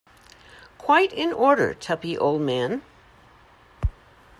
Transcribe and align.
Quite 0.79 1.13
in 1.13 1.31
order, 1.31 1.75
Tuppy, 1.75 2.17
old 2.17 2.41
man. 2.41 2.81